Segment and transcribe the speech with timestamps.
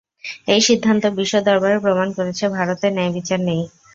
[0.47, 3.61] এই সিদ্ধান্ত বিশ্ব দরবারে প্রমাণ করেছে, ভারতে ন্যায়বিচার নেই।